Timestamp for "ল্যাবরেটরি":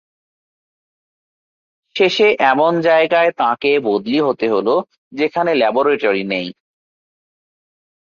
5.55-6.23